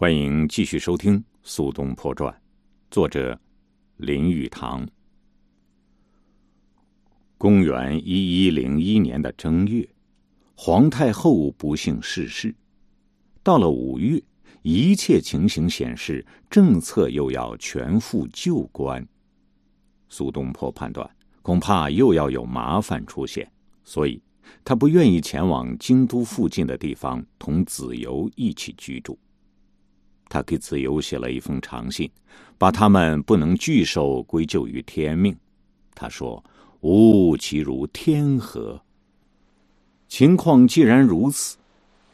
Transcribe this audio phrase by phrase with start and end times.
[0.00, 2.32] 欢迎继续收听《苏东坡传》，
[2.90, 3.38] 作者
[3.98, 4.88] 林语堂。
[7.36, 9.86] 公元一一零一年的正月，
[10.54, 12.54] 皇太后不幸逝世。
[13.42, 14.22] 到了五月，
[14.62, 19.06] 一切情形显示政策又要全副旧观。
[20.08, 21.06] 苏东坡判断，
[21.42, 23.52] 恐怕又要有麻烦出现，
[23.84, 24.22] 所以
[24.64, 29.18] 他不愿意前往京都附近的地方同子由一起居住。
[30.30, 32.08] 他给子由写了一封长信，
[32.56, 35.36] 把他们不能聚首归咎于天命。
[35.92, 36.42] 他说
[36.80, 38.80] ：“吾其如天和。”
[40.06, 41.58] 情况既然如此，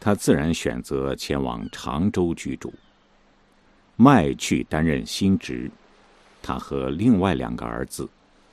[0.00, 2.72] 他自然选择前往常州居住。
[3.96, 5.70] 麦去担任新职，
[6.42, 8.08] 他和另外两个儿子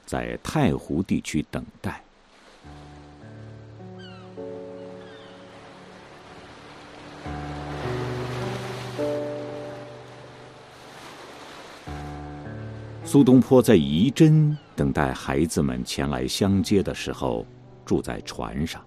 [0.05, 2.02] 在太湖地区等待。
[13.13, 17.45] 苏东坡在仪真等待孩子们前来相接的时候，
[17.85, 18.83] 住在船上。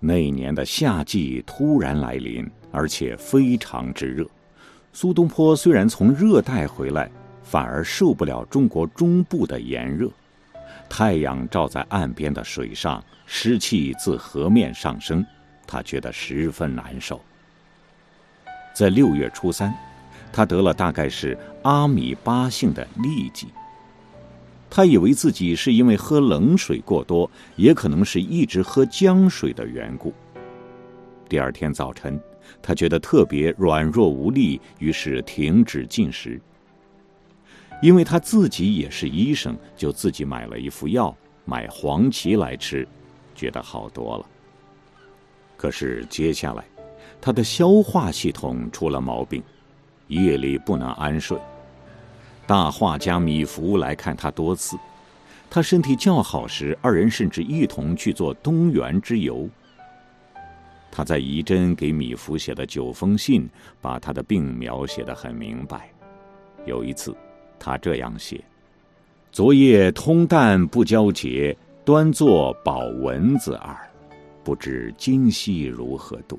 [0.00, 4.26] 那年的夏季突然来临，而且非常之热。
[4.94, 7.10] 苏东坡虽然从热带回来，
[7.42, 10.10] 反而受不了中国中部的炎热。
[10.88, 15.22] 太阳照在岸边的水上，湿气自河面上升，
[15.66, 17.20] 他觉得十分难受。
[18.72, 19.70] 在六月初三。
[20.32, 23.48] 他得了大概是阿米巴性的痢疾。
[24.70, 30.14] 他以为自己是因为喝冷水过多，也可能是一直喝姜水的缘故。
[31.28, 32.18] 第二天早晨，
[32.62, 36.40] 他觉得特别软弱无力，于是停止进食。
[37.82, 42.88] 因为他自己也是医生，就自己买了一副药，买黄芪来吃，
[43.34, 44.26] 觉得好多了。
[45.56, 46.64] 可是接下来，
[47.20, 49.42] 他的消化系统出了毛病。
[50.14, 51.38] 夜里不能安睡，
[52.46, 54.76] 大画家米芾来看他多次。
[55.48, 59.48] 他身体较好时，二人甚至一同去做东园之游。
[60.90, 63.48] 他在仪真给米芾写的九封信，
[63.80, 65.90] 把他的病描写的很明白。
[66.66, 67.14] 有一次，
[67.58, 68.42] 他这样写
[69.32, 73.76] ：“昨夜通旦不交节，端坐保蚊子耳，
[74.44, 76.38] 不知今夕如何度。”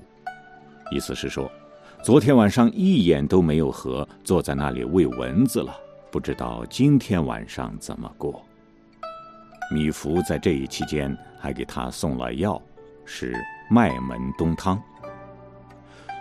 [0.92, 1.50] 意思是说。
[2.04, 5.74] 昨天晚上一眼都没有合，坐在那里喂蚊子了。
[6.12, 8.44] 不知道今天晚上怎么过。
[9.74, 12.62] 米芾在这一期间还给他送了药，
[13.06, 13.34] 是
[13.70, 14.78] 麦门冬汤。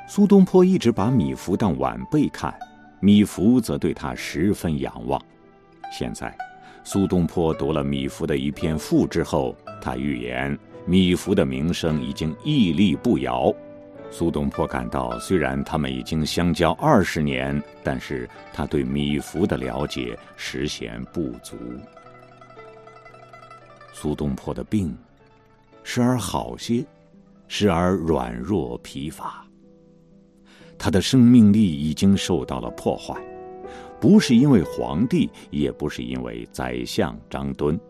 [0.07, 2.57] 苏东坡一直把米芾当晚辈看，
[3.01, 5.21] 米芾则对他十分仰望。
[5.91, 6.33] 现在，
[6.85, 10.57] 苏东坡读了米芾的一篇赋之后，他预言
[10.87, 13.53] 米芾的名声已经屹立不摇。
[14.13, 21.57] 苏东坡感到，虽然他们已经相交二十年，但是他对米芾的了解实显不足。
[23.95, 24.95] 苏东坡的病，
[25.83, 26.85] 时而好些，
[27.49, 29.45] 时而软弱疲乏。
[30.79, 33.19] 他的生命力已经受到了破坏，
[33.99, 37.81] 不是因为皇帝，也不是因为宰相张敦，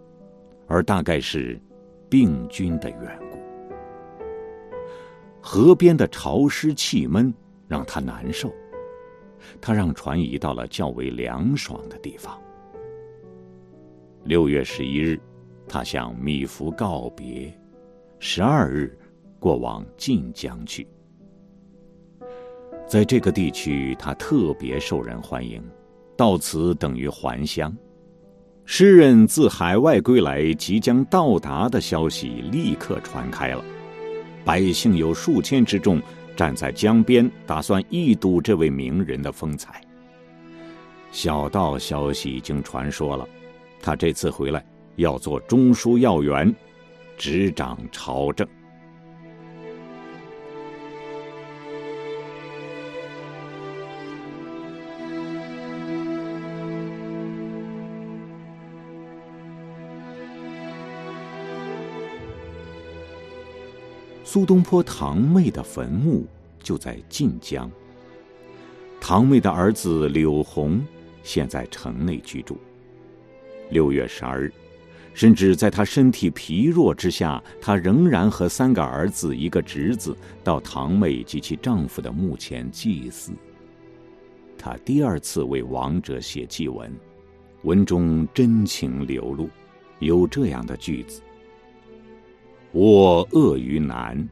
[0.68, 1.60] 而大概是
[2.08, 3.21] 病菌的缘。
[5.42, 7.34] 河边的潮湿气闷
[7.66, 8.50] 让他难受，
[9.60, 12.40] 他让船移到了较为凉爽的地方。
[14.22, 15.20] 六月十一日，
[15.68, 17.52] 他向米芾告别，
[18.20, 18.96] 十二日
[19.40, 20.86] 过往晋江去。
[22.86, 25.60] 在这个地区，他特别受人欢迎，
[26.16, 27.76] 到此等于还乡。
[28.64, 33.64] 诗人自海外归来，即将到达的消息立刻传开了。
[34.44, 36.00] 百姓有数千之众
[36.36, 39.80] 站在江边，打算一睹这位名人的风采。
[41.10, 43.28] 小道消息已经传说了，
[43.80, 44.64] 他这次回来
[44.96, 46.54] 要做中书要员，
[47.16, 48.48] 执掌朝政。
[64.32, 66.24] 苏东坡堂妹的坟墓
[66.62, 67.70] 就在晋江。
[68.98, 70.82] 堂妹的儿子柳红
[71.22, 72.56] 现在城内居住。
[73.68, 74.50] 六月十二日，
[75.12, 83.32] 甚至在他身体疲弱之下，他仍然和三个儿子、一个侄子到堂妹及其丈夫的墓前祭祀。
[84.56, 86.90] 他第二次为亡者写祭文，
[87.64, 89.50] 文中真情流露，
[89.98, 91.20] 有这样的句子。
[92.72, 94.26] 我恶于难，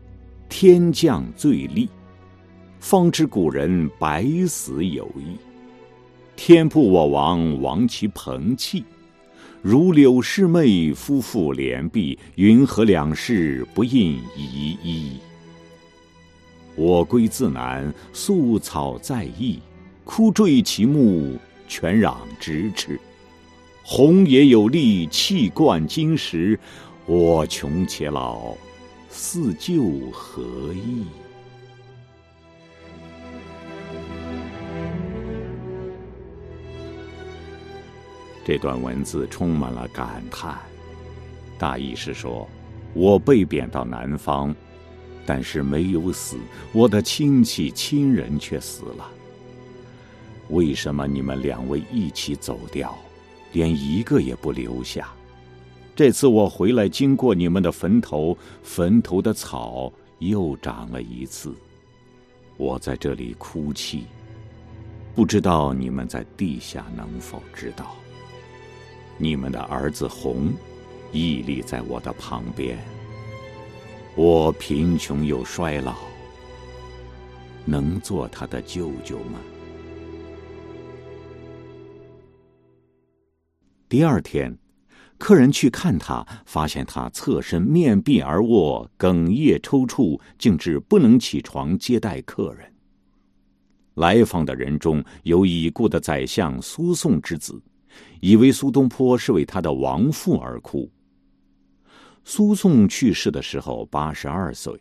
[0.48, 1.90] 天降罪利，
[2.78, 5.36] 方知古人百死有意。
[6.36, 8.82] 天不我亡，亡其朋气。
[9.60, 15.18] 如柳氏妹，夫妇连璧，云何两世不应依依？
[16.76, 19.58] 我归自南，宿草在邑，
[20.02, 21.36] 枯坠其木，
[21.68, 22.98] 泉壤咫尺。
[23.82, 26.58] 鸿也有力，气贯金石。
[27.12, 28.54] 我穷且老，
[29.08, 31.04] 四旧何益？
[38.44, 40.56] 这段文字充满了感叹，
[41.58, 42.48] 大意是说，
[42.94, 44.54] 我被贬到南方，
[45.26, 46.36] 但是没有死，
[46.72, 49.10] 我的亲戚亲人却死了。
[50.50, 52.96] 为什么你们两位一起走掉，
[53.50, 55.12] 连一个也不留下？
[55.94, 61.54] 这次我回来，经过你们的坟头，坟头的草又长了一次。
[62.56, 64.04] 我在这里哭泣，
[65.14, 67.96] 不知道你们在地下能否知道。
[69.18, 70.52] 你们的儿子红，
[71.12, 72.78] 屹立在我的旁边。
[74.16, 75.96] 我贫穷又衰老，
[77.64, 79.38] 能做他的舅舅吗？
[83.88, 84.56] 第二天，
[85.20, 92.66] 客人去看他，发现他侧身面壁而卧，哽咽抽搐，竟至不能起床接待客人。
[93.94, 97.62] 来访的人中有已故的宰相苏颂之子。
[98.20, 100.88] 以为苏东坡是为他的亡父而哭。
[102.24, 104.72] 苏颂去世的时候八十二岁，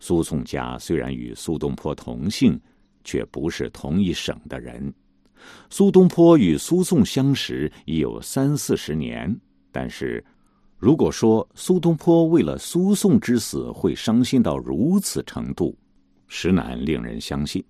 [0.00, 2.60] 苏颂家虽然与苏东坡同姓，
[3.04, 4.92] 却不是同一省的人。
[5.70, 9.34] 苏东坡与苏颂相识已有三四十年，
[9.78, 10.24] 但是，
[10.78, 15.76] 如果说苏东坡为了苏颂之死会伤心到如此程度，
[16.28, 17.62] 实难令人相信，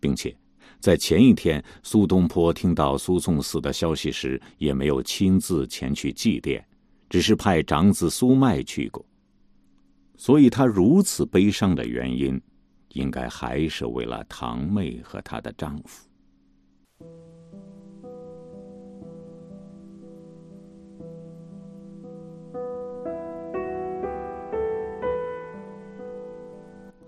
[0.00, 0.36] 并且。
[0.80, 6.60] 在前一天，苏东坡听到苏颂死的消息时，也没有亲自前去祭奠，
[7.08, 9.06] 只是派长子苏迈去过。
[10.16, 12.40] 所以他如此悲伤的原因，
[12.88, 16.04] 应该还是为了堂妹和她的丈夫。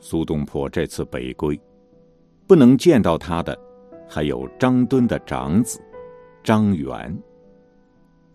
[0.08, 1.60] 苏东坡这次北归，
[2.46, 3.58] 不能见到他的。
[4.08, 5.80] 还有张敦的长子
[6.44, 7.12] 张元，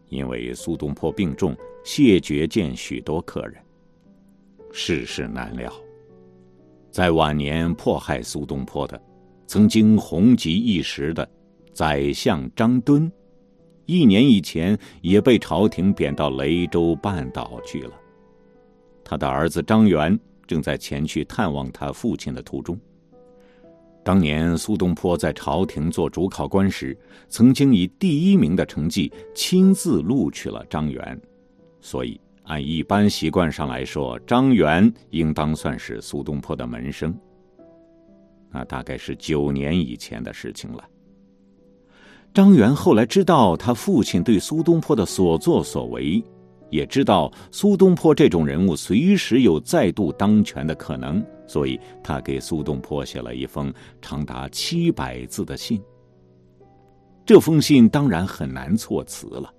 [0.10, 3.56] 因为苏东坡病重，谢绝见许多客人。
[4.74, 5.72] 世事难料，
[6.90, 9.02] 在晚年迫害苏东坡的，
[9.48, 11.26] 曾经红极一时的
[11.72, 13.10] 宰相张敦，
[13.86, 17.94] 一年以前也被朝廷贬到雷州半岛去了。
[19.06, 20.20] 他的儿子张元
[20.52, 22.78] 正在前去探望他父亲的途中。
[24.04, 26.98] 当年苏东坡在朝廷做主考官时，
[27.30, 31.18] 曾经以第一名的成绩亲自录取了张元，
[31.80, 37.18] 所以按一般习惯上来说，张元应当算是苏东坡的门生。
[38.50, 40.84] 那大概是九年以前的事情了。
[42.34, 46.22] 张元后来知道他父亲对苏东坡的所作所为。
[46.72, 53.72] 也知道苏东坡这种人物随时有再度当权的可能，所以他给苏东坡写了一封
[54.02, 55.80] 长达七百字的信。
[57.26, 59.54] 这封信当然很难措辞了，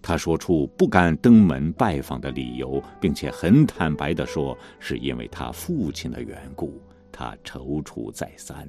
[0.00, 6.80] 他说出不敢登门拜访的理由，并且很坦白的说，是因为他父亲的缘故，
[7.12, 8.66] 他踌躇再三。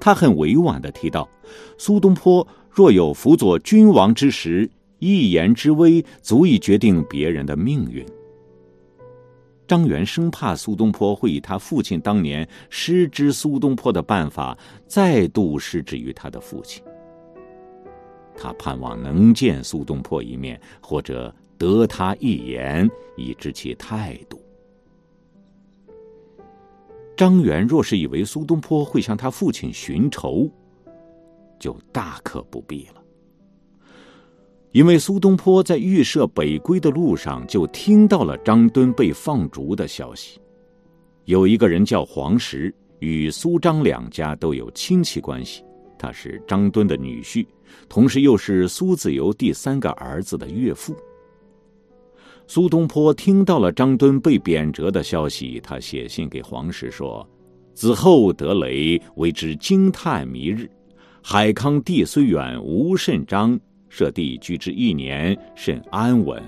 [0.00, 1.28] 他很委婉的提到，
[1.76, 4.68] 苏东坡若有辅佐君王之时。
[4.98, 8.04] 一言之威，足以决定别人的命运。
[9.66, 16.82] 张元生怕苏东坡会以他父亲当年失之苏东坡的办法，再度失之于他的父亲。
[18.34, 24.40] 他盼望能见苏东坡一面，或者得他一言，以知其态度。
[27.16, 30.48] 张元若是以为苏东坡会向他父亲寻仇，
[31.58, 33.02] 就大可不必了。
[34.72, 40.38] 因为苏东坡在预设北归的路上，就听到了张敦被放逐的消息。
[41.24, 45.62] 有一个人叫黄石，与苏张两家都有亲戚关系，
[45.98, 47.46] 他是张敦的女婿，
[47.88, 50.94] 同时又是苏子由第三个儿子的岳父。
[52.46, 57.26] 苏东坡听到了张敦被贬谪的消息，他写信给黄石说
[57.74, 60.70] ：“子后得雷，为之惊叹弥日。
[61.22, 63.58] 海康地虽远，无甚张。”
[63.88, 66.42] 设地居之一年，甚安稳，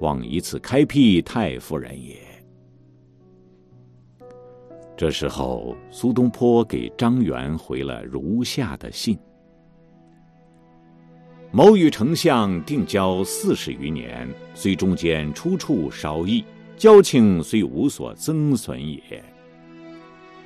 [0.00, 2.16] 望以此开辟太夫人也。
[4.96, 9.18] 这时候，苏东坡给张元回了如下的信
[11.50, 16.44] ：“某与丞相定交四十余年，虽中间出处稍异，
[16.76, 19.02] 交情虽无所增损也。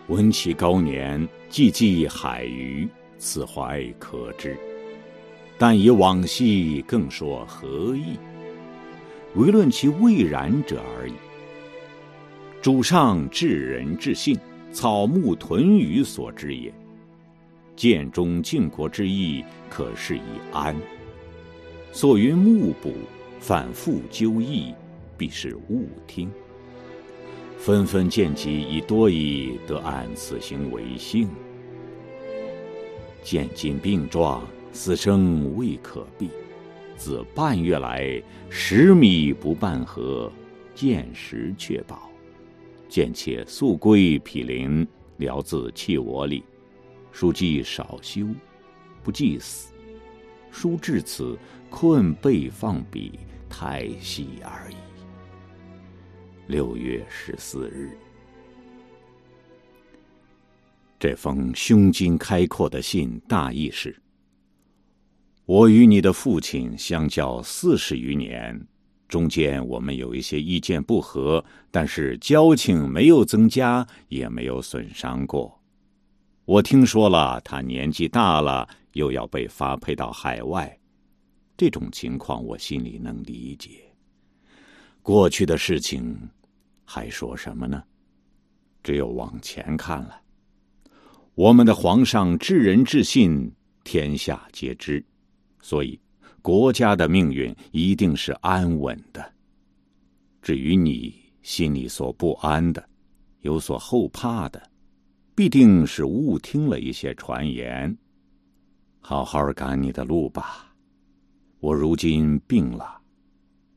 [0.08, 4.56] 闻其高年，既寄海隅，此怀可知。
[5.58, 8.18] 但以往昔，更说何意？
[9.34, 11.14] 唯论其未然者而已。”
[12.62, 14.38] 主上至人至信，
[14.72, 16.72] 草木屯于所之也。
[17.76, 20.22] 建中靖国之意，可是以
[20.52, 20.74] 安。
[21.92, 22.94] 所云目补，
[23.38, 24.74] 反复纠议，
[25.16, 26.30] 必是误听。
[27.58, 31.28] 纷纷见机以多矣，得按此行为幸。
[33.22, 34.46] 见今病状，
[34.76, 36.28] 死生未可避。
[36.98, 40.30] 自半月来，食米不半合，
[40.74, 42.10] 见食却饱。
[42.88, 46.44] 见妾速归毗邻，聊自弃我里。
[47.10, 48.28] 书记少休，
[49.02, 49.72] 不计死。
[50.50, 51.38] 书至此，
[51.70, 53.18] 困背放笔，
[53.48, 54.76] 太息而已。
[56.46, 57.96] 六月十四日，
[60.98, 63.94] 这封胸襟开阔的信，大意是：
[65.46, 68.66] 我与你的父亲相交四十余年。
[69.06, 75.56] 中间我们有一些意见不合，但是交情没有增加，也没有损伤过。
[76.44, 80.76] 我听说了，他年纪大了，又要被发配到海外，
[81.56, 83.70] 这种情况我心里能理解。
[85.00, 86.28] 过去的事情，
[86.84, 87.80] 还说什么呢？
[88.82, 90.20] 只有往前看了。
[91.36, 93.52] 我们的皇上至人至信，
[93.84, 95.04] 天下皆知，
[95.60, 96.00] 所以。
[96.42, 99.32] 国家的命运一定是安稳的。
[100.40, 102.88] 至于你心里所不安的、
[103.40, 104.62] 有所后怕的，
[105.34, 107.98] 必定是误听了一些传言。
[109.00, 110.72] 好好赶你的路吧。
[111.58, 112.96] 我如今病了，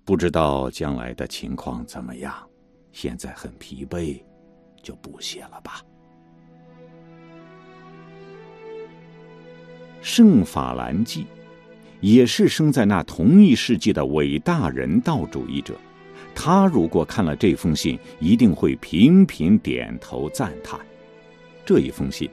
[0.05, 2.35] 不知道将来的情况怎么样。
[2.91, 4.21] 现在很疲惫，
[4.83, 5.81] 就不写了吧。
[10.03, 11.25] 圣法兰记。
[12.01, 15.75] 也是生在那同一世纪的伟大人道主义者，
[16.33, 20.79] 他如果看了这封信，一定会频频点头赞叹。
[21.65, 22.29] 这一封信，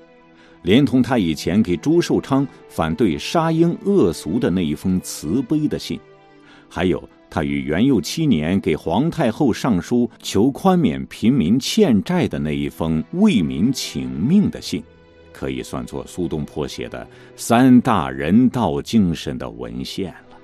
[0.63, 5.99] 连同他以前给朱寿昌反对杀婴恶俗的那一封慈悲的信，
[6.69, 14.83] 还有他于元佑七年给皇太后上书求宽免平民欠债的那一封为民请命的信。
[15.37, 20.38] 可以算作苏东坡写的三大人道精神的文献了。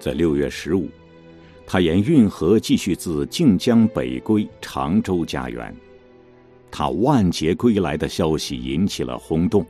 [0.00, 0.88] 在六月十五，
[1.66, 5.74] 他沿运河继续自靖江北归常州家园。
[6.70, 9.66] 他万劫归来的消息引起了轰动，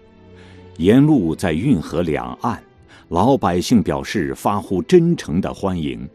[0.77, 2.63] 沿路在运河两岸，
[3.09, 6.09] 老百姓表示发乎真诚的欢迎。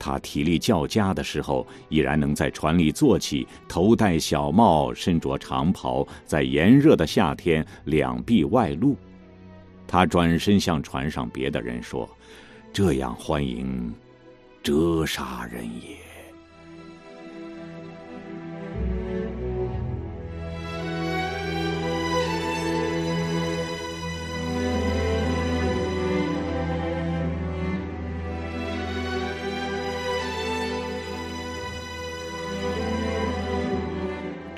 [0.00, 8.96] 他体力较佳的时候，依然能在船里坐起，头戴小帽，身着长袍，在炎热的夏天两臂外露。
[9.86, 12.08] 他转身向船上别的人说
[12.72, 13.92] ：“这样欢迎，
[14.62, 15.96] 折煞人也。”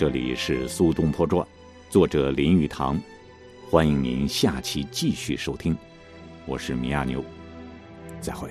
[0.03, 1.47] 这里是《苏东坡传》，
[1.89, 3.01] 作者林语堂，
[3.71, 5.79] 欢迎您下期继续收听。
[6.45, 7.25] 我是米亚牛，
[8.21, 8.51] 再会。